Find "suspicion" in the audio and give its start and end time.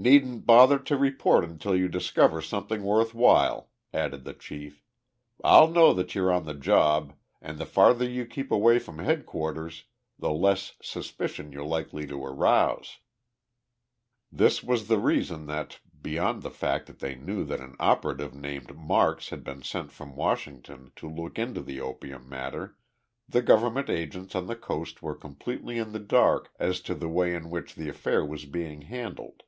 10.80-11.50